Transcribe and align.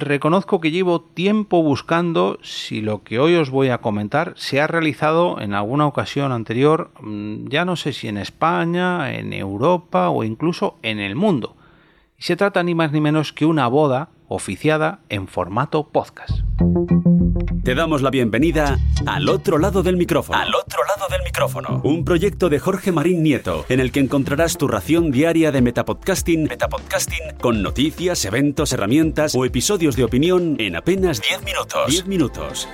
reconozco 0.00 0.60
que 0.60 0.70
llevo 0.70 1.00
tiempo 1.00 1.62
buscando 1.62 2.38
si 2.42 2.80
lo 2.80 3.02
que 3.02 3.18
hoy 3.18 3.34
os 3.34 3.50
voy 3.50 3.68
a 3.68 3.78
comentar 3.78 4.32
se 4.36 4.60
ha 4.60 4.66
realizado 4.66 5.40
en 5.40 5.54
alguna 5.54 5.86
ocasión 5.86 6.32
anterior, 6.32 6.90
mm, 7.00 7.48
ya 7.48 7.64
no 7.64 7.76
sé 7.76 7.92
si 7.92 8.08
en 8.08 8.16
España, 8.16 9.12
en 9.12 9.32
Europa 9.32 10.10
o 10.10 10.24
incluso 10.24 10.76
en 10.82 10.98
el 10.98 11.14
mundo. 11.14 11.57
Y 12.20 12.24
se 12.24 12.34
trata 12.34 12.64
ni 12.64 12.74
más 12.74 12.90
ni 12.90 13.00
menos 13.00 13.32
que 13.32 13.46
una 13.46 13.68
boda 13.68 14.10
oficiada 14.26 15.02
en 15.08 15.28
formato 15.28 15.88
podcast. 15.88 16.40
Te 17.62 17.76
damos 17.76 18.02
la 18.02 18.10
bienvenida 18.10 18.76
al 19.06 19.28
otro 19.28 19.56
lado 19.56 19.84
del 19.84 19.96
micrófono. 19.96 20.36
Al 20.36 20.52
otro 20.52 20.80
lado 20.84 21.06
del 21.08 21.22
micrófono. 21.22 21.80
Un 21.84 22.04
proyecto 22.04 22.48
de 22.48 22.58
Jorge 22.58 22.90
Marín 22.90 23.22
Nieto, 23.22 23.64
en 23.68 23.78
el 23.78 23.92
que 23.92 24.00
encontrarás 24.00 24.58
tu 24.58 24.66
ración 24.66 25.12
diaria 25.12 25.52
de 25.52 25.62
metapodcasting, 25.62 26.48
metapodcasting 26.48 27.36
con 27.40 27.62
noticias, 27.62 28.24
eventos, 28.24 28.72
herramientas 28.72 29.36
o 29.36 29.44
episodios 29.44 29.94
de 29.94 30.02
opinión 30.02 30.56
en 30.58 30.74
apenas 30.74 31.22
10 31.22 31.44
minutos. 31.44 31.86
10 31.86 32.06
minutos. 32.08 32.68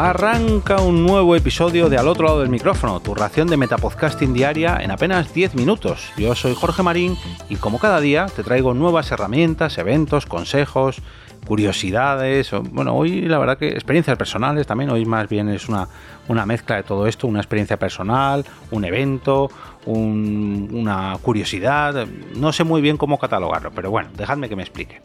Arranca 0.00 0.80
un 0.80 1.04
nuevo 1.04 1.34
episodio 1.34 1.88
de 1.88 1.98
Al 1.98 2.06
otro 2.06 2.26
lado 2.26 2.40
del 2.42 2.50
micrófono, 2.50 3.00
tu 3.00 3.16
ración 3.16 3.48
de 3.48 3.56
metapodcasting 3.56 4.32
diaria 4.32 4.78
en 4.80 4.92
apenas 4.92 5.34
10 5.34 5.56
minutos. 5.56 6.12
Yo 6.16 6.36
soy 6.36 6.54
Jorge 6.54 6.84
Marín 6.84 7.16
y 7.48 7.56
como 7.56 7.80
cada 7.80 7.98
día 7.98 8.26
te 8.26 8.44
traigo 8.44 8.74
nuevas 8.74 9.10
herramientas, 9.10 9.76
eventos, 9.76 10.24
consejos, 10.24 11.02
curiosidades. 11.44 12.52
Bueno, 12.70 12.94
hoy 12.94 13.22
la 13.22 13.38
verdad 13.38 13.58
que 13.58 13.70
experiencias 13.70 14.16
personales 14.16 14.68
también, 14.68 14.90
hoy 14.90 15.04
más 15.04 15.28
bien 15.28 15.48
es 15.48 15.68
una, 15.68 15.88
una 16.28 16.46
mezcla 16.46 16.76
de 16.76 16.84
todo 16.84 17.08
esto, 17.08 17.26
una 17.26 17.40
experiencia 17.40 17.76
personal, 17.76 18.44
un 18.70 18.84
evento, 18.84 19.50
una 19.84 21.18
curiosidad. 21.22 22.06
No 22.36 22.52
sé 22.52 22.62
muy 22.62 22.80
bien 22.80 22.98
cómo 22.98 23.18
catalogarlo, 23.18 23.72
pero 23.72 23.90
bueno, 23.90 24.10
dejadme 24.16 24.48
que 24.48 24.54
me 24.54 24.62
explique. 24.62 25.00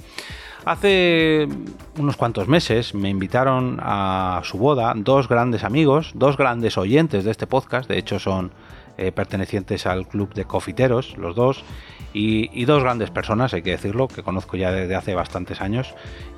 Hace 0.66 1.50
unos 1.98 2.16
cuantos 2.16 2.48
meses 2.48 2.96
me 2.96 3.10
invitaron 3.10 3.80
a 3.82 4.40
su 4.46 4.58
boda 4.58 4.94
dos 4.96 5.28
grandes 5.28 5.66
amigos, 5.66 6.12
dos 6.16 6.38
grandes 6.38 6.78
oyentes 6.78 7.26
de 7.26 7.32
este 7.32 7.48
podcast, 7.48 7.90
de 7.90 7.98
hecho 7.98 8.18
son 8.18 8.52
eh, 8.98 9.12
pertenecientes 9.12 9.86
al 9.86 10.08
club 10.08 10.34
de 10.34 10.46
cofiteros, 10.46 11.18
los 11.18 11.36
dos, 11.36 11.66
y, 12.14 12.64
dos 12.66 12.84
grandes 12.84 13.10
personas, 13.10 13.54
hay 13.54 13.64
que 13.64 13.72
decirlo, 13.72 14.08
que 14.08 14.22
conozco 14.24 14.56
ya 14.56 14.72
desde 14.72 14.96
hace 14.96 15.16
bastantes 15.16 15.62
años, 15.62 15.96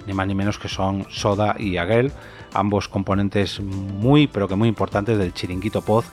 ni 0.08 0.14
más 0.14 0.26
ni 0.26 0.34
menos 0.34 0.58
que 0.58 0.70
son 0.70 1.06
Soda 1.10 1.56
y 1.60 1.78
Aguel, 1.78 2.12
ambos 2.54 2.88
componentes 2.88 3.60
muy, 3.60 4.28
pero 4.28 4.48
que 4.48 4.56
muy 4.56 4.70
importantes 4.70 5.18
del 5.18 5.34
chiringuito 5.34 5.82
pod, 5.82 6.06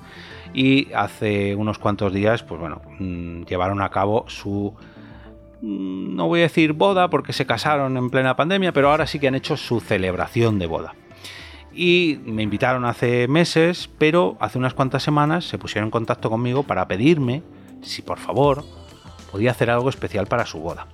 y 0.53 0.93
hace 0.93 1.55
unos 1.55 1.79
cuantos 1.79 2.13
días, 2.13 2.43
pues 2.43 2.61
bueno, 2.61 2.83
mm, 2.99 3.45
llevaron 3.45 3.81
a 3.81 3.89
cabo 3.89 4.25
su 4.27 4.75
no 5.63 6.27
voy 6.27 6.41
a 6.41 6.45
decir 6.45 6.73
boda 6.73 7.09
porque 7.09 7.33
se 7.33 7.47
casaron 7.47 7.97
en 7.97 8.11
plena 8.11 8.37
pandemia, 8.37 8.73
pero 8.73 8.91
ahora 8.91 9.07
sí 9.07 9.19
que 9.19 9.29
han 9.29 9.35
hecho 9.35 9.57
su 9.57 9.81
celebración 9.81 10.59
de 10.59 10.67
boda. 10.67 10.95
Y 11.73 12.19
me 12.25 12.43
invitaron 12.43 12.85
hace 12.85 13.29
meses, 13.29 13.89
pero 13.97 14.37
hace 14.41 14.59
unas 14.59 14.75
cuantas 14.75 15.03
semanas 15.03 15.47
se 15.47 15.59
pusieron 15.59 15.87
en 15.87 15.93
contacto 15.93 16.29
conmigo 16.29 16.65
para 16.65 16.87
pedirme 16.87 17.43
si 17.81 18.03
por 18.03 18.19
favor 18.19 18.65
podía 19.31 19.53
hacer 19.53 19.71
algo 19.71 19.89
especial 19.89 20.27
para 20.27 20.45
su 20.45 20.59
boda 20.59 20.87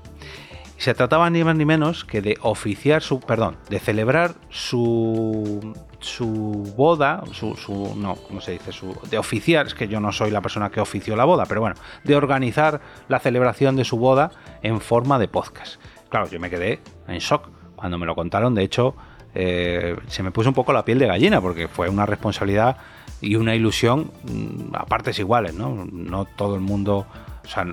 se 0.78 0.94
trataba 0.94 1.28
ni 1.28 1.42
más 1.42 1.56
ni 1.56 1.64
menos 1.64 2.04
que 2.04 2.22
de 2.22 2.38
oficiar 2.40 3.02
su, 3.02 3.20
perdón, 3.20 3.56
de 3.68 3.80
celebrar 3.80 4.34
su, 4.48 5.74
su 5.98 6.72
boda, 6.76 7.22
su, 7.32 7.56
su, 7.56 7.94
no, 7.96 8.14
¿cómo 8.14 8.40
se 8.40 8.52
dice? 8.52 8.70
Su, 8.70 8.96
de 9.10 9.18
oficiar, 9.18 9.66
es 9.66 9.74
que 9.74 9.88
yo 9.88 9.98
no 9.98 10.12
soy 10.12 10.30
la 10.30 10.40
persona 10.40 10.70
que 10.70 10.80
ofició 10.80 11.16
la 11.16 11.24
boda, 11.24 11.46
pero 11.46 11.60
bueno, 11.60 11.76
de 12.04 12.14
organizar 12.14 12.80
la 13.08 13.18
celebración 13.18 13.74
de 13.74 13.84
su 13.84 13.98
boda 13.98 14.30
en 14.62 14.80
forma 14.80 15.18
de 15.18 15.26
podcast. 15.26 15.80
Claro, 16.08 16.28
yo 16.28 16.38
me 16.38 16.48
quedé 16.48 16.80
en 17.08 17.18
shock 17.18 17.48
cuando 17.74 17.98
me 17.98 18.06
lo 18.06 18.14
contaron, 18.14 18.54
de 18.54 18.62
hecho, 18.62 18.94
eh, 19.34 19.96
se 20.06 20.22
me 20.22 20.30
puso 20.30 20.48
un 20.48 20.54
poco 20.54 20.72
la 20.72 20.84
piel 20.84 21.00
de 21.00 21.06
gallina 21.06 21.40
porque 21.40 21.66
fue 21.66 21.88
una 21.88 22.06
responsabilidad 22.06 22.76
y 23.20 23.34
una 23.34 23.56
ilusión 23.56 24.12
mm, 24.24 24.74
a 24.74 24.86
partes 24.86 25.18
iguales, 25.18 25.54
¿no? 25.54 25.86
No 25.90 26.24
todo 26.24 26.54
el 26.54 26.60
mundo, 26.60 27.06
o 27.44 27.48
sea, 27.48 27.66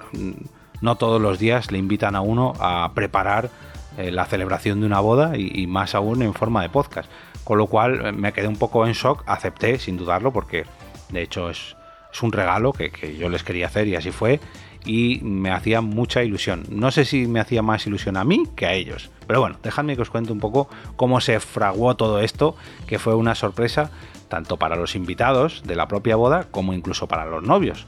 no 0.81 0.95
todos 0.95 1.21
los 1.21 1.39
días 1.39 1.71
le 1.71 1.77
invitan 1.77 2.15
a 2.15 2.21
uno 2.21 2.53
a 2.59 2.91
preparar 2.93 3.49
eh, 3.97 4.11
la 4.11 4.25
celebración 4.25 4.81
de 4.81 4.85
una 4.85 4.99
boda 4.99 5.37
y, 5.37 5.67
más 5.67 5.95
aún 5.95 6.21
en 6.21 6.33
forma 6.33 6.61
de 6.61 6.69
podcast. 6.69 7.09
Con 7.43 7.57
lo 7.57 7.67
cual 7.67 8.05
eh, 8.05 8.11
me 8.11 8.33
quedé 8.33 8.47
un 8.47 8.57
poco 8.57 8.85
en 8.85 8.93
shock, 8.93 9.23
acepté 9.25 9.79
sin 9.79 9.97
dudarlo 9.97 10.33
porque 10.33 10.65
de 11.09 11.21
hecho 11.21 11.49
es, 11.49 11.75
un 12.21 12.31
regalo 12.31 12.71
que, 12.71 12.91
que, 12.91 13.17
yo 13.17 13.27
les 13.27 13.43
quería 13.43 13.67
hacer 13.67 13.89
y 13.89 13.95
así 13.95 14.09
fue 14.09 14.39
y 14.85 15.19
me 15.21 15.51
hacía 15.51 15.81
mucha 15.81 16.23
ilusión. 16.23 16.63
No 16.69 16.91
sé 16.91 17.05
si 17.05 17.27
me 17.27 17.39
hacía 17.39 17.61
más 17.61 17.85
ilusión 17.87 18.17
a 18.17 18.23
mí 18.23 18.43
que 18.55 18.65
a 18.65 18.73
ellos. 18.73 19.11
Pero 19.27 19.41
bueno, 19.41 19.57
dejadme 19.63 19.95
que 19.95 20.03
os 20.03 20.09
cuente 20.09 20.31
un 20.31 20.39
poco 20.39 20.69
cómo 20.95 21.19
se 21.19 21.39
fraguó 21.39 21.95
todo 21.95 22.19
esto, 22.19 22.55
que 22.87 22.99
fue 22.99 23.15
una 23.15 23.35
sorpresa 23.35 23.91
tanto 24.29 24.57
para 24.57 24.75
los 24.75 24.95
invitados 24.95 25.63
de 25.65 25.75
la 25.75 25.87
propia 25.87 26.15
boda 26.15 26.45
como 26.51 26.73
incluso 26.73 27.07
para 27.07 27.25
los 27.25 27.43
novios. 27.43 27.85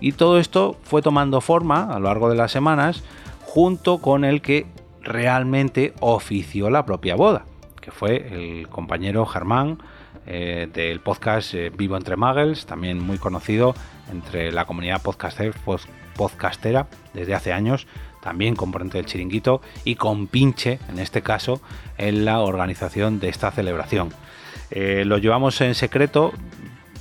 Y 0.00 0.12
todo 0.12 0.38
esto 0.38 0.76
fue 0.82 1.02
tomando 1.02 1.40
forma 1.40 1.94
a 1.94 1.98
lo 1.98 2.06
largo 2.08 2.28
de 2.28 2.36
las 2.36 2.52
semanas 2.52 3.02
junto 3.40 3.98
con 3.98 4.24
el 4.24 4.42
que 4.42 4.66
realmente 5.02 5.94
ofició 6.00 6.68
la 6.68 6.84
propia 6.84 7.16
boda, 7.16 7.44
que 7.80 7.90
fue 7.90 8.28
el 8.32 8.68
compañero 8.68 9.24
Germán 9.24 9.78
eh, 10.26 10.68
del 10.72 11.00
podcast 11.00 11.54
eh, 11.54 11.70
Vivo 11.70 11.96
entre 11.96 12.16
Muggles, 12.16 12.66
también 12.66 12.98
muy 12.98 13.16
conocido 13.16 13.74
entre 14.12 14.50
la 14.50 14.64
comunidad 14.64 15.00
podcastera 15.00 16.88
desde 17.14 17.34
hace 17.34 17.52
años, 17.52 17.86
también 18.20 18.56
componente 18.56 18.98
del 18.98 19.06
chiringuito 19.06 19.60
y 19.84 19.94
con 19.94 20.26
pinche, 20.26 20.80
en 20.88 20.98
este 20.98 21.22
caso, 21.22 21.60
en 21.96 22.24
la 22.24 22.40
organización 22.40 23.20
de 23.20 23.28
esta 23.28 23.52
celebración. 23.52 24.10
Eh, 24.72 25.04
lo 25.06 25.18
llevamos 25.18 25.60
en 25.60 25.76
secreto 25.76 26.32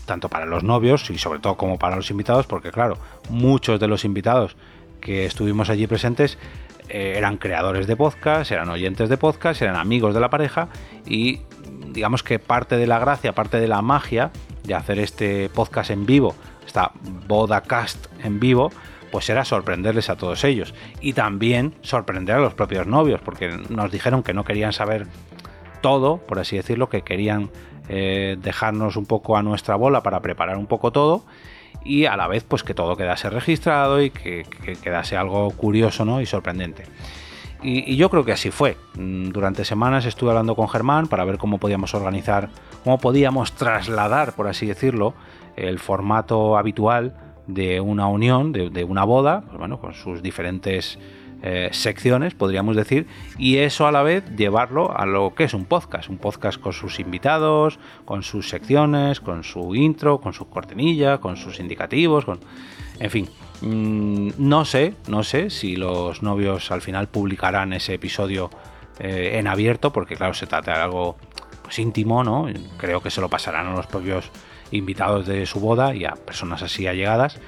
tanto 0.06 0.30
para 0.30 0.46
los 0.46 0.64
novios 0.64 1.10
y 1.10 1.18
sobre 1.18 1.40
todo 1.40 1.58
como 1.58 1.78
para 1.78 1.96
los 1.96 2.10
invitados, 2.12 2.48
porque 2.48 2.72
claro, 2.72 2.98
muchos 3.30 3.80
de 3.80 3.88
los 3.88 4.06
invitados 4.06 4.56
que 5.02 5.26
estuvimos 5.26 5.70
allí 5.70 5.88
presentes 5.88 6.38
eh, 6.90 7.16
eran 7.18 7.38
creadores 7.38 7.88
de 7.88 7.96
podcast, 7.96 8.52
eran 8.52 8.70
oyentes 8.70 9.10
de 9.10 9.18
podcast, 9.18 9.62
eran 9.62 9.76
amigos 9.76 10.14
de 10.14 10.20
la 10.20 10.30
pareja 10.30 10.70
y 11.06 11.42
digamos 11.90 12.24
que 12.24 12.40
parte 12.40 12.78
de 12.78 12.88
la 12.88 13.00
gracia, 13.00 13.34
parte 13.34 13.60
de 13.60 13.68
la 13.68 13.82
magia 13.82 14.32
de 14.64 14.76
hacer 14.76 15.00
este 15.00 15.50
podcast 15.50 15.92
en 15.92 16.06
vivo, 16.06 16.36
esta 16.66 16.92
bodacast 17.28 18.08
en 18.24 18.40
vivo, 18.40 18.72
pues 19.12 19.30
era 19.30 19.46
sorprenderles 19.46 20.10
a 20.10 20.18
todos 20.18 20.44
ellos 20.44 20.74
y 21.00 21.14
también 21.14 21.74
sorprender 21.82 22.36
a 22.36 22.40
los 22.40 22.54
propios 22.54 22.86
novios, 22.86 23.22
porque 23.22 23.50
nos 23.70 23.92
dijeron 23.92 24.24
que 24.24 24.34
no 24.34 24.44
querían 24.44 24.74
saber 24.74 25.08
todo, 25.82 26.18
por 26.18 26.40
así 26.40 26.58
decirlo, 26.58 26.90
que 26.90 27.02
querían 27.02 27.50
eh, 27.90 28.38
dejarnos 28.42 28.96
un 28.96 29.06
poco 29.06 29.38
a 29.38 29.44
nuestra 29.44 29.76
bola 29.76 30.02
para 30.02 30.20
preparar 30.22 30.58
un 30.58 30.68
poco 30.68 30.92
todo 30.92 31.24
y 31.84 32.06
a 32.06 32.18
la 32.18 32.28
vez 32.28 32.44
pues 32.44 32.64
que 32.64 32.74
todo 32.74 32.98
quedase 32.98 33.30
registrado 33.30 34.02
y 34.02 34.10
que, 34.10 34.46
quedase 34.82 35.16
algo 35.16 35.52
curioso 35.52 36.04
¿no? 36.04 36.20
y 36.20 36.26
sorprendente. 36.26 36.84
Y, 37.62 37.96
yo 37.96 38.10
creo 38.10 38.26
que 38.26 38.32
así 38.32 38.52
fue. 38.52 38.78
Mm, 38.96 39.30
durante 39.30 39.66
semanas 39.66 40.06
estuve 40.06 40.32
hablando 40.32 40.56
con 40.56 40.68
Germán 40.68 41.08
para 41.08 41.26
ver 41.26 41.38
cómo 41.38 41.58
podíamos 41.58 41.94
organizar, 41.94 42.50
cómo 42.84 42.98
podíamos 42.98 43.54
trasladar, 43.54 44.34
por 44.34 44.48
así 44.48 44.66
decirlo, 44.66 45.14
el 45.56 45.80
formato 45.80 46.58
habitual 46.58 47.16
de 47.48 47.80
una 47.80 48.08
unión, 48.08 48.52
de, 48.52 48.70
de 48.70 48.84
una 48.84 49.04
boda, 49.04 49.42
pues 49.42 49.58
bueno, 49.58 49.80
con 49.80 49.94
sus 49.94 50.22
diferentes 50.22 51.00
eh, 51.48 51.70
secciones, 51.74 52.34
podríamos 52.34 52.76
decir, 52.76 53.06
y 53.38 53.58
eso 53.58 53.86
a 53.86 53.92
la 53.92 54.02
vez 54.02 54.24
llevarlo 54.36 54.98
a 54.98 55.06
lo 55.06 55.36
que 55.36 55.44
es 55.44 55.54
un 55.54 55.66
podcast, 55.66 56.10
un 56.10 56.18
podcast 56.18 56.60
con 56.60 56.74
sus 56.74 57.00
invitados, 57.00 57.78
con 58.04 58.24
sus 58.24 58.50
secciones, 58.50 59.20
con 59.20 59.44
su 59.44 59.76
intro, 59.76 60.20
con 60.20 60.34
su 60.34 60.50
cortinilla, 60.50 61.20
con 61.20 61.38
sus 61.38 61.60
indicativos, 61.60 62.26
con... 62.26 62.40
En 63.00 63.12
fin, 63.12 63.30
mm, 63.62 64.30
no 64.40 64.66
sé, 64.66 64.96
no 65.08 65.22
sé 65.22 65.52
si 65.52 65.76
los 65.76 66.24
novios 66.24 66.72
al 66.72 66.82
final 66.82 67.10
publicarán 67.10 67.74
ese 67.74 67.94
episodio 67.94 68.50
eh, 68.98 69.34
en 69.38 69.46
abierto, 69.46 69.94
porque 69.94 70.16
claro, 70.16 70.34
se 70.34 70.48
trata 70.48 70.74
de 70.74 70.82
algo 70.82 71.16
pues, 71.62 71.78
íntimo, 71.78 72.24
¿no? 72.24 72.48
Creo 72.78 73.04
que 73.04 73.12
se 73.12 73.22
lo 73.22 73.30
pasarán 73.30 73.68
a 73.68 73.76
los 73.76 73.86
propios 73.86 74.32
invitados 74.72 75.28
de 75.28 75.46
su 75.46 75.60
boda 75.60 75.94
y 75.94 76.06
a 76.06 76.14
personas 76.14 76.64
así 76.64 76.88
allegadas. 76.88 77.40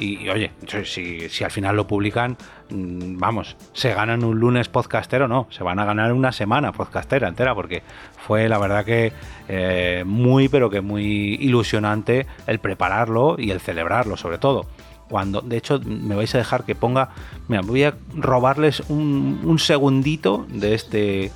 Y, 0.00 0.30
oye, 0.30 0.50
si, 0.84 1.28
si, 1.28 1.44
al 1.44 1.50
final 1.50 1.76
lo 1.76 1.86
publican, 1.86 2.38
mm, 2.70 3.18
vamos, 3.18 3.54
se 3.74 3.92
ganan 3.92 4.24
un 4.24 4.40
lunes 4.40 4.68
podcastero, 4.68 5.28
no, 5.28 5.46
se 5.50 5.62
van 5.62 5.78
a 5.78 5.84
ganar 5.84 6.14
una 6.14 6.32
semana 6.32 6.72
podcastera 6.72 7.28
entera, 7.28 7.54
porque 7.54 7.82
fue 8.26 8.48
la 8.48 8.58
verdad 8.58 8.84
que 8.86 9.12
eh, 9.48 10.02
muy, 10.06 10.48
pero 10.48 10.70
que 10.70 10.80
muy 10.80 11.34
ilusionante 11.34 12.26
el 12.46 12.60
prepararlo 12.60 13.36
y 13.38 13.50
el 13.50 13.60
celebrarlo, 13.60 14.16
sobre 14.16 14.38
todo. 14.38 14.66
Cuando, 15.10 15.42
de 15.42 15.58
hecho, 15.58 15.78
me 15.84 16.14
vais 16.14 16.34
a 16.34 16.38
dejar 16.38 16.64
que 16.64 16.74
ponga, 16.74 17.10
mira, 17.48 17.60
voy 17.60 17.84
a 17.84 17.94
robarles 18.14 18.80
un, 18.88 19.42
un 19.44 19.58
segundito 19.58 20.46
de 20.48 20.74
este, 20.74 21.30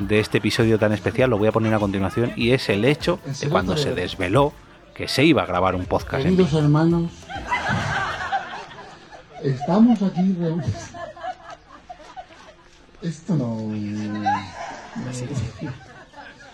de 0.00 0.18
este 0.18 0.38
episodio 0.38 0.78
tan 0.80 0.92
especial, 0.92 1.30
lo 1.30 1.38
voy 1.38 1.48
a 1.48 1.52
poner 1.52 1.72
a 1.72 1.78
continuación, 1.78 2.32
y 2.34 2.50
es 2.50 2.68
el 2.68 2.84
hecho 2.84 3.20
de 3.40 3.48
cuando 3.48 3.76
se 3.76 3.94
desveló 3.94 4.52
que 4.98 5.06
se 5.06 5.24
iba 5.24 5.44
a 5.44 5.46
grabar 5.46 5.76
un 5.76 5.84
podcast. 5.84 6.24
Queridos 6.24 6.52
hermanos, 6.54 7.12
estamos 9.42 10.02
aquí 10.02 10.36
reunidos. 10.38 10.90
Esto 13.02 13.36
no. 13.36 13.72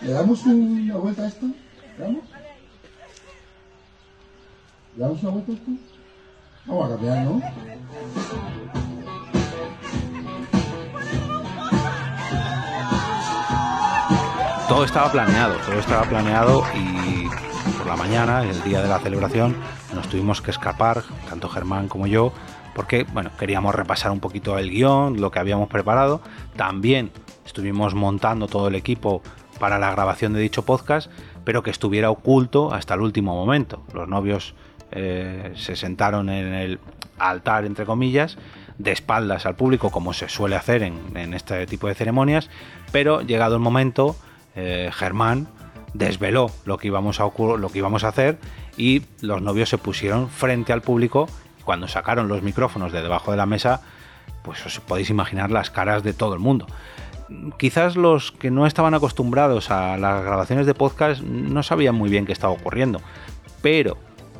¿Le 0.01 0.11
damos 0.11 0.45
una 0.45 0.95
vuelta 0.97 1.23
a 1.23 1.27
esto? 1.27 1.47
¿Le 1.97 2.03
damos? 2.03 2.23
¿Le 4.95 5.03
damos 5.03 5.23
una 5.23 5.31
vuelta 5.31 5.51
a 5.51 5.55
esto? 5.55 5.71
Vamos 6.65 6.85
a 6.85 6.89
cambiar, 6.95 7.25
¿no? 7.25 7.41
Todo 14.67 14.83
estaba 14.83 15.11
planeado, 15.11 15.55
todo 15.57 15.79
estaba 15.79 16.03
planeado 16.09 16.63
y 16.75 17.27
por 17.77 17.85
la 17.85 17.95
mañana, 17.95 18.43
el 18.43 18.63
día 18.63 18.81
de 18.81 18.89
la 18.89 18.99
celebración, 18.99 19.55
nos 19.93 20.09
tuvimos 20.09 20.41
que 20.41 20.49
escapar, 20.49 21.03
tanto 21.29 21.47
Germán 21.49 21.87
como 21.87 22.07
yo, 22.07 22.33
porque 22.75 23.05
bueno, 23.05 23.31
queríamos 23.39 23.73
repasar 23.73 24.11
un 24.11 24.19
poquito 24.19 24.59
el 24.59 24.69
guion, 24.69 25.19
lo 25.21 25.31
que 25.31 25.39
habíamos 25.39 25.69
preparado. 25.69 26.21
También 26.57 27.09
estuvimos 27.45 27.95
montando 27.95 28.47
todo 28.47 28.67
el 28.67 28.75
equipo 28.75 29.23
para 29.59 29.79
la 29.79 29.89
grabación 29.91 30.33
de 30.33 30.41
dicho 30.41 30.65
podcast, 30.65 31.09
pero 31.45 31.63
que 31.63 31.71
estuviera 31.71 32.11
oculto 32.11 32.73
hasta 32.73 32.93
el 32.93 33.01
último 33.01 33.33
momento. 33.33 33.81
Los 33.93 34.09
novios 34.09 34.55
eh, 34.91 35.53
se 35.55 35.77
sentaron 35.77 36.29
en 36.29 36.53
el 36.53 36.79
altar, 37.17 37.63
entre 37.63 37.85
comillas, 37.85 38.37
de 38.77 38.91
espaldas 38.91 39.45
al 39.45 39.55
público, 39.55 39.89
como 39.89 40.11
se 40.11 40.27
suele 40.27 40.57
hacer 40.57 40.83
en, 40.83 41.33
este 41.33 41.65
tipo 41.67 41.87
de 41.87 41.95
ceremonias, 41.95 42.49
pero 42.91 43.21
llegado 43.21 43.55
el 43.55 43.61
momento, 43.61 44.17
eh, 44.53 44.89
Germán 44.93 45.47
desveló 45.93 46.51
lo 46.65 46.77
que, 46.77 46.87
íbamos 46.87 47.21
a 47.21 47.23
lo 47.23 47.69
que 47.69 47.77
íbamos 47.77 48.03
a 48.03 48.09
hacer 48.09 48.37
y 48.75 49.03
los 49.21 49.41
novios 49.41 49.69
se 49.69 49.77
pusieron 49.77 50.29
frente 50.29 50.73
al 50.73 50.81
público 50.81 51.29
cuando 51.65 51.87
sacaron 51.87 52.29
los 52.29 52.41
micrófonos 52.41 52.93
de 52.93 53.01
debajo 53.01 53.31
de 53.31 53.37
la 53.37 53.45
mesa, 53.45 53.81
pues 54.43 54.65
os 54.65 54.79
podéis 54.79 55.09
imaginar 55.09 55.51
las 55.51 55.69
caras 55.69 56.03
de 56.03 56.13
todo 56.13 56.33
el 56.33 56.39
mundo. 56.39 56.67
Quizás 57.57 57.95
los 57.95 58.31
que 58.31 58.51
no 58.51 58.67
estaban 58.67 58.93
acostumbrados 58.93 59.71
a 59.71 59.97
las 59.97 60.23
grabaciones 60.23 60.67
de 60.67 60.75
podcast 60.75 61.21
no 61.21 61.63
sabían 61.63 61.95
muy 61.95 62.09
bien 62.09 62.25
qué 62.25 62.31
estaba 62.31 62.53
ocurriendo, 62.53 63.01
pero 63.61 63.97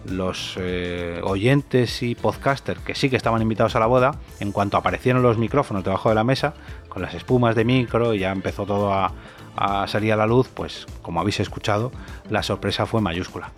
los 0.10 0.56
eh, 0.60 1.20
oyentes 1.24 2.04
y 2.04 2.16
podcasters 2.16 2.80
que 2.82 2.96
sí 2.96 3.10
que 3.10 3.16
estaban 3.16 3.42
invitados 3.42 3.76
a 3.76 3.80
la 3.80 3.88
boda, 3.88 4.12
en 4.40 4.52
cuanto 4.52 4.78
aparecieron 4.78 5.24
los 5.24 5.38
micrófonos 5.38 5.84
debajo 5.84 6.10
de 6.10 6.16
la 6.16 6.24
mesa, 6.24 6.54
con 6.90 7.02
las 7.02 7.14
espumas 7.14 7.56
de 7.56 7.66
micro 7.66 8.14
y 8.14 8.20
ya 8.20 8.32
empezó 8.32 8.66
todo 8.66 8.94
a, 8.94 9.14
a 9.56 9.88
salir 9.88 10.14
a 10.14 10.16
la 10.16 10.28
luz, 10.28 10.50
pues 10.54 10.86
como 11.02 11.20
habéis 11.20 11.40
escuchado, 11.40 11.92
la 12.30 12.44
sorpresa 12.44 12.86
fue 12.86 13.02
mayúscula. 13.02 13.52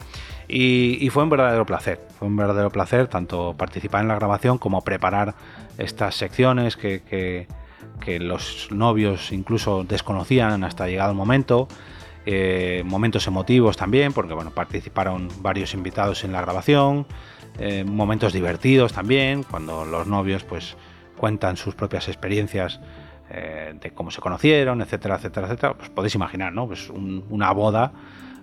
Y, 0.48 1.10
fue 1.10 1.24
un 1.24 1.30
verdadero 1.30 1.66
placer, 1.66 2.00
fue 2.18 2.28
un 2.28 2.38
verdadero 2.38 2.70
placer 2.70 3.08
tanto 3.08 3.56
participar 3.58 4.02
en 4.02 4.08
la 4.08 4.16
grabación 4.16 4.58
como 4.58 4.82
preparar 4.82 5.36
estas 5.78 6.16
secciones 6.16 6.78
que, 6.78 7.48
los 8.20 8.70
novios 8.72 9.34
incluso 9.34 9.84
desconocían 9.84 10.64
hasta 10.64 10.88
llegado 10.88 11.12
el 11.12 11.18
momento. 11.18 11.68
Eh, 12.30 12.84
momentos 12.84 13.26
emotivos 13.26 13.78
también, 13.78 14.12
porque 14.12 14.34
bueno, 14.34 14.52
participaron 14.52 15.30
varios 15.40 15.74
invitados 15.74 16.26
en 16.26 16.34
la 16.34 16.42
grabación, 16.42 17.06
eh, 17.58 17.86
momentos 17.86 18.34
divertidos 18.34 18.92
también, 18.92 19.44
cuando 19.44 19.86
los 19.86 20.08
novios 20.08 20.44
pues 20.44 20.76
cuentan 21.16 21.56
sus 21.56 21.74
propias 21.74 22.10
experiencias 22.10 22.82
eh, 23.30 23.74
de 23.82 23.92
cómo 23.92 24.12
se 24.12 24.20
conocieron, 24.20 24.82
etcétera, 24.82 25.16
etcétera, 25.16 25.48
etcétera. 25.48 25.74
Pues 25.76 25.90
podéis 25.90 26.16
imaginar, 26.16 26.52
¿no? 26.52 26.68
Pues 26.68 26.90
una 26.90 27.54
boda 27.54 27.94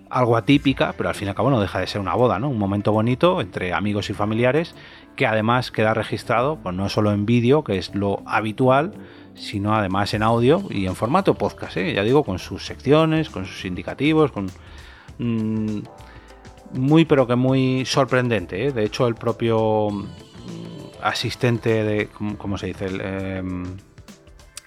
algo 0.09 0.37
atípica, 0.37 0.93
pero 0.97 1.09
al 1.09 1.15
fin 1.15 1.27
y 1.27 1.29
al 1.29 1.35
cabo 1.35 1.49
no 1.49 1.59
deja 1.59 1.79
de 1.79 1.87
ser 1.87 2.01
una 2.01 2.15
boda, 2.15 2.39
¿no? 2.39 2.49
Un 2.49 2.59
momento 2.59 2.91
bonito 2.91 3.41
entre 3.41 3.73
amigos 3.73 4.09
y 4.09 4.13
familiares 4.13 4.75
que 5.15 5.25
además 5.25 5.71
queda 5.71 5.93
registrado, 5.93 6.57
pues 6.61 6.75
no 6.75 6.89
solo 6.89 7.11
en 7.11 7.25
vídeo, 7.25 7.63
que 7.63 7.77
es 7.77 7.95
lo 7.95 8.21
habitual, 8.25 8.93
sino 9.35 9.75
además 9.75 10.13
en 10.13 10.23
audio 10.23 10.63
y 10.69 10.85
en 10.85 10.95
formato 10.95 11.35
podcast, 11.35 11.77
¿eh? 11.77 11.93
ya 11.93 12.03
digo, 12.03 12.23
con 12.23 12.39
sus 12.39 12.65
secciones, 12.65 13.29
con 13.29 13.45
sus 13.45 13.65
indicativos, 13.65 14.31
con... 14.31 14.47
Mm, 15.17 15.79
muy 16.73 17.05
pero 17.05 17.27
que 17.27 17.35
muy 17.35 17.85
sorprendente, 17.85 18.67
¿eh? 18.67 18.71
de 18.71 18.83
hecho 18.83 19.07
el 19.07 19.15
propio 19.15 19.89
mm, 19.89 20.03
asistente 21.01 21.83
de, 21.83 22.09
¿cómo, 22.37 22.57
se 22.57 22.67
dice? 22.67 22.85
El, 22.85 23.01
em, 23.01 23.77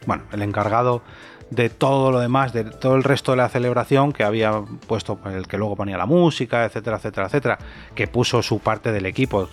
bueno, 0.09 0.25
el 0.33 0.41
encargado 0.41 1.03
de 1.51 1.69
todo 1.69 2.11
lo 2.11 2.19
demás, 2.19 2.55
de 2.55 2.65
todo 2.65 2.97
el 2.97 3.05
resto 3.05 3.33
de 3.33 3.37
la 3.37 3.51
celebración 3.51 4.13
que 4.15 4.25
había 4.25 4.63
puesto, 4.87 5.19
el 5.27 5.47
que 5.47 5.59
luego 5.59 5.77
ponía 5.77 5.99
la 5.99 6.07
música, 6.07 6.65
etcétera, 6.65 6.97
etcétera, 6.97 7.27
etcétera, 7.27 7.59
que 7.95 8.07
puso 8.07 8.43
su 8.43 8.59
parte 8.59 8.91
del 8.91 9.05
equipo, 9.05 9.51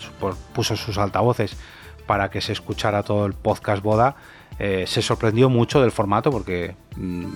puso 0.54 0.74
sus 0.76 0.96
altavoces 0.96 1.58
para 2.06 2.30
que 2.30 2.40
se 2.40 2.52
escuchara 2.52 3.02
todo 3.02 3.26
el 3.26 3.34
podcast 3.34 3.82
boda, 3.82 4.16
eh, 4.58 4.84
se 4.86 5.02
sorprendió 5.02 5.50
mucho 5.50 5.82
del 5.82 5.92
formato 5.92 6.30
porque 6.30 6.74
mm, 6.96 7.26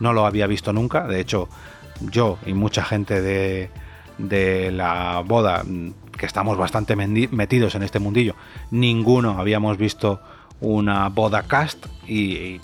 no 0.00 0.12
lo 0.12 0.26
había 0.26 0.46
visto 0.46 0.74
nunca. 0.74 1.06
De 1.06 1.18
hecho, 1.18 1.48
yo 2.00 2.36
y 2.44 2.52
mucha 2.52 2.84
gente 2.84 3.22
de, 3.22 3.70
de 4.18 4.70
la 4.70 5.22
boda, 5.26 5.62
mm, 5.64 5.92
que 6.18 6.26
estamos 6.26 6.58
bastante 6.58 6.94
metidos 6.94 7.74
en 7.74 7.84
este 7.84 8.00
mundillo, 8.00 8.34
ninguno 8.70 9.38
habíamos 9.38 9.78
visto 9.78 10.20
una 10.60 11.08
boda 11.08 11.42
cast 11.42 11.86
y 12.06 12.60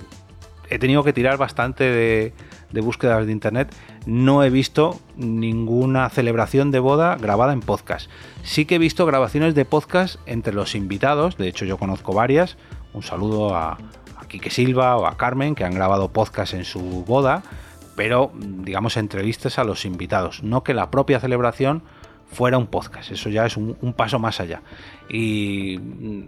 he 0.69 0.79
tenido 0.79 1.03
que 1.05 1.13
tirar 1.13 1.39
bastante 1.39 1.85
de, 1.85 2.33
búsquedas 2.81 3.27
de 3.27 3.33
internet. 3.33 3.75
No 4.05 4.45
he 4.45 4.51
visto 4.51 5.01
ninguna 5.17 6.09
celebración 6.11 6.71
de 6.71 6.79
boda 6.79 7.17
grabada 7.17 7.53
en 7.53 7.61
podcast. 7.61 8.11
Sí 8.43 8.67
que 8.67 8.77
he 8.77 8.79
visto 8.79 9.07
grabaciones 9.07 9.55
de 9.55 9.65
podcast 9.65 10.17
entre 10.27 10.53
los 10.53 10.75
invitados. 10.75 11.37
De 11.37 11.49
hecho, 11.49 11.65
yo 11.65 11.79
conozco 11.79 12.13
varias. 12.13 12.57
Un 12.93 13.03
saludo 13.03 13.55
a, 13.55 13.79
a 14.17 14.29
Quique 14.29 14.51
Silva 14.51 14.97
o 14.97 15.07
a 15.07 15.17
Carmen 15.17 15.55
que 15.55 15.65
han 15.65 15.75
grabado 15.75 16.13
podcast 16.13 16.55
en 16.55 16.65
su 16.65 17.05
boda. 17.05 17.43
Pero, 17.97 18.31
digamos, 18.35 18.99
entrevistas 18.99 19.59
a 19.59 19.65
los 19.65 19.87
invitados. 19.87 20.43
No 20.43 20.63
que 20.63 20.75
la 20.75 20.91
propia 20.91 21.19
celebración 21.19 21.83
fuera 22.31 22.59
un 22.59 22.67
podcast. 22.67 23.11
Eso 23.13 23.29
ya 23.29 23.47
es 23.47 23.57
un, 23.57 23.95
paso 23.97 24.19
más 24.19 24.41
allá. 24.41 24.63
Y 25.09 25.79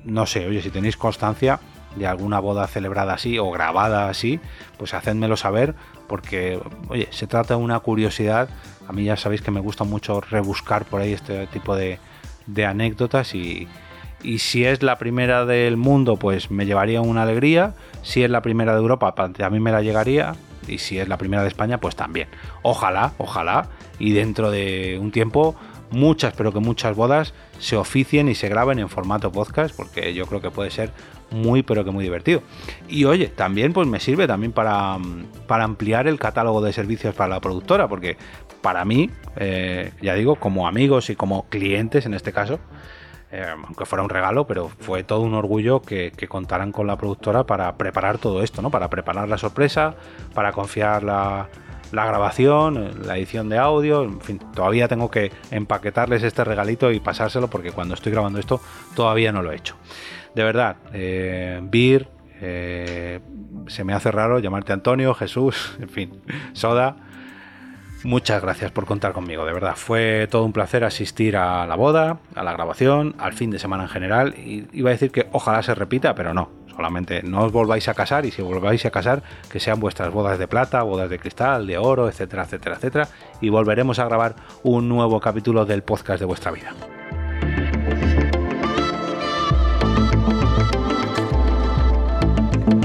no 0.04 0.26
sé, 0.26 0.46
oye, 0.46 0.62
si 0.62 0.70
tenéis 0.70 0.96
constancia, 0.96 1.60
de 1.96 2.06
alguna 2.06 2.38
boda 2.38 2.66
celebrada 2.66 3.14
así 3.14 3.38
o 3.38 3.50
grabada 3.50 4.08
así, 4.08 4.40
pues 4.76 4.94
hacedmelo 4.94 5.36
saber 5.36 5.74
porque, 6.06 6.60
oye, 6.88 7.08
se 7.10 7.26
trata 7.26 7.56
de 7.56 7.60
una 7.60 7.80
curiosidad. 7.80 8.48
A 8.86 8.92
mí 8.92 9.04
ya 9.04 9.16
sabéis 9.16 9.42
que 9.42 9.50
me 9.50 9.60
gusta 9.60 9.84
mucho 9.84 10.20
rebuscar 10.20 10.84
por 10.84 11.00
ahí 11.00 11.12
este 11.12 11.46
tipo 11.48 11.76
de, 11.76 11.98
anécdotas 12.64 13.34
y, 13.34 13.68
y 14.22 14.38
si 14.38 14.64
es 14.64 14.82
la 14.82 14.98
primera 14.98 15.44
del 15.44 15.76
mundo, 15.76 16.16
pues 16.16 16.50
me 16.50 16.66
llevaría 16.66 17.00
una 17.00 17.22
alegría. 17.22 17.74
Si 18.02 18.22
es 18.22 18.30
la 18.30 18.40
primera 18.40 18.72
de 18.72 18.80
Europa, 18.80 19.14
a 19.16 19.50
mí 19.50 19.60
me 19.60 19.72
la 19.72 19.82
llegaría. 19.82 20.34
Y 20.66 20.78
si 20.78 20.98
es 20.98 21.08
la 21.08 21.16
primera 21.16 21.42
de 21.42 21.48
España, 21.48 21.78
pues 21.78 21.96
también. 21.96 22.28
Ojalá, 22.62 23.12
ojalá. 23.18 23.68
Y 23.98 24.12
dentro 24.12 24.50
de 24.50 24.98
un 25.00 25.10
tiempo, 25.10 25.56
muchas, 25.90 26.34
pero 26.34 26.52
que 26.52 26.60
muchas 26.60 26.94
bodas 26.94 27.34
se 27.58 27.76
oficien 27.76 28.28
y 28.28 28.34
se 28.34 28.48
graben 28.48 28.78
en 28.78 28.88
formato 28.88 29.32
podcast, 29.32 29.74
porque 29.74 30.14
yo 30.14 30.26
creo 30.26 30.40
que 30.40 30.50
puede 30.50 30.70
ser 30.70 30.90
muy 31.30 31.62
pero 31.62 31.84
que 31.84 31.90
muy 31.90 32.04
divertido. 32.04 32.42
Y 32.88 33.04
oye, 33.04 33.28
también 33.28 33.72
pues 33.72 33.86
me 33.86 34.00
sirve 34.00 34.26
también 34.26 34.52
para, 34.52 34.98
para 35.46 35.64
ampliar 35.64 36.06
el 36.06 36.18
catálogo 36.18 36.60
de 36.62 36.72
servicios 36.72 37.14
para 37.14 37.28
la 37.28 37.40
productora, 37.40 37.88
porque 37.88 38.16
para 38.60 38.84
mí, 38.84 39.10
eh, 39.36 39.92
ya 40.02 40.14
digo, 40.14 40.36
como 40.36 40.66
amigos 40.66 41.10
y 41.10 41.16
como 41.16 41.48
clientes 41.48 42.06
en 42.06 42.14
este 42.14 42.32
caso, 42.32 42.58
eh, 43.30 43.44
aunque 43.46 43.84
fuera 43.84 44.02
un 44.02 44.08
regalo, 44.08 44.46
pero 44.46 44.68
fue 44.68 45.04
todo 45.04 45.20
un 45.20 45.34
orgullo 45.34 45.82
que, 45.82 46.12
contaran 46.28 46.72
con 46.72 46.86
la 46.86 46.96
productora 46.96 47.44
para 47.44 47.76
preparar 47.76 48.18
todo 48.18 48.42
esto, 48.42 48.62
¿no? 48.62 48.70
Para 48.70 48.88
preparar 48.88 49.28
la 49.28 49.36
sorpresa, 49.36 49.94
para 50.34 50.52
confiar 50.52 51.02
la, 51.02 51.48
la 51.92 52.06
grabación, 52.06 53.06
la 53.06 53.16
edición 53.16 53.48
de 53.48 53.58
audio, 53.58 54.04
en 54.04 54.20
fin, 54.20 54.38
todavía 54.54 54.88
tengo 54.88 55.10
que 55.10 55.32
empaquetarles 55.50 56.22
este 56.22 56.44
regalito 56.44 56.90
y 56.92 57.00
pasárselo 57.00 57.48
porque 57.48 57.72
cuando 57.72 57.94
estoy 57.94 58.12
grabando 58.12 58.38
esto 58.38 58.60
todavía 58.94 59.32
no 59.32 59.42
lo 59.42 59.52
he 59.52 59.56
hecho 59.56 59.76
de 60.38 60.44
verdad, 60.44 60.76
eh, 60.92 61.60
Vir, 61.62 62.08
eh, 62.40 63.18
se 63.66 63.82
me 63.82 63.92
hace 63.92 64.12
raro 64.12 64.38
llamarte 64.38 64.72
Antonio, 64.72 65.12
Jesús, 65.14 65.76
en 65.80 65.88
fin, 65.88 66.22
Soda. 66.52 66.96
Muchas 68.04 68.40
gracias 68.40 68.70
por 68.70 68.86
contar 68.86 69.12
conmigo, 69.12 69.44
de 69.44 69.52
verdad. 69.52 69.74
Fue 69.74 70.28
todo 70.30 70.44
un 70.44 70.52
placer 70.52 70.84
asistir 70.84 71.36
a 71.36 71.66
la 71.66 71.74
boda, 71.74 72.20
a 72.36 72.44
la 72.44 72.52
grabación, 72.52 73.16
al 73.18 73.32
fin 73.32 73.50
de 73.50 73.58
semana 73.58 73.82
en 73.82 73.88
general. 73.88 74.34
Y 74.38 74.68
iba 74.72 74.90
a 74.90 74.92
decir 74.92 75.10
que 75.10 75.26
ojalá 75.32 75.64
se 75.64 75.74
repita, 75.74 76.14
pero 76.14 76.32
no. 76.32 76.57
Solamente 76.78 77.24
no 77.24 77.42
os 77.42 77.50
volváis 77.50 77.88
a 77.88 77.94
casar 77.94 78.24
y 78.24 78.30
si 78.30 78.40
volváis 78.40 78.86
a 78.86 78.92
casar, 78.92 79.24
que 79.50 79.58
sean 79.58 79.80
vuestras 79.80 80.12
bodas 80.12 80.38
de 80.38 80.46
plata, 80.46 80.80
bodas 80.84 81.10
de 81.10 81.18
cristal, 81.18 81.66
de 81.66 81.76
oro, 81.76 82.08
etcétera, 82.08 82.44
etcétera, 82.44 82.76
etcétera. 82.76 83.08
Y 83.40 83.48
volveremos 83.48 83.98
a 83.98 84.04
grabar 84.04 84.36
un 84.62 84.88
nuevo 84.88 85.18
capítulo 85.18 85.66
del 85.66 85.82
podcast 85.82 86.20
de 86.20 86.26
vuestra 86.26 86.52
vida. 86.52 86.72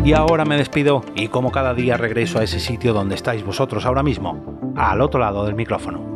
Y 0.03 0.13
ahora 0.13 0.43
me 0.43 0.57
despido 0.57 1.03
y 1.13 1.27
como 1.27 1.51
cada 1.51 1.75
día 1.75 1.95
regreso 1.95 2.39
a 2.39 2.43
ese 2.43 2.59
sitio 2.59 2.93
donde 2.93 3.13
estáis 3.13 3.45
vosotros 3.45 3.85
ahora 3.85 4.01
mismo, 4.01 4.73
al 4.75 5.01
otro 5.01 5.19
lado 5.19 5.45
del 5.45 5.53
micrófono. 5.53 6.12